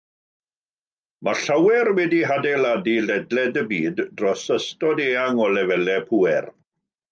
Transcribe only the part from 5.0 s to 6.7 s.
eang o lefelau pŵer.